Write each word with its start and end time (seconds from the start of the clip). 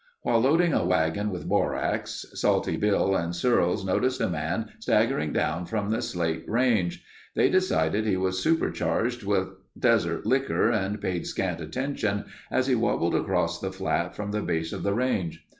While 0.23 0.39
loading 0.39 0.73
a 0.73 0.83
wagon 0.83 1.29
with 1.29 1.47
borax, 1.47 2.25
Salty 2.33 2.75
Bill 2.75 3.15
and 3.15 3.35
Searles 3.35 3.85
noticed 3.85 4.19
a 4.19 4.27
man 4.27 4.71
staggering 4.79 5.31
down 5.31 5.67
from 5.67 5.91
the 5.91 6.01
Slate 6.01 6.43
Range. 6.47 7.03
They 7.35 7.51
decided 7.51 8.07
he 8.07 8.17
was 8.17 8.41
supercharged 8.41 9.21
with 9.21 9.49
desert 9.77 10.25
likker 10.25 10.71
and 10.73 10.99
paid 10.99 11.27
scant 11.27 11.61
attention 11.61 12.25
as 12.49 12.65
he 12.65 12.73
wobbled 12.73 13.13
across 13.13 13.59
the 13.61 13.71
flat 13.71 14.15
from 14.15 14.31
the 14.31 14.41
base 14.41 14.73
of 14.73 14.81
the 14.81 14.95
range. 14.95 15.45